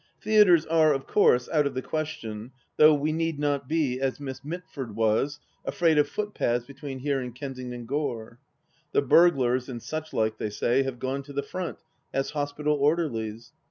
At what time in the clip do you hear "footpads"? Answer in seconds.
6.09-6.65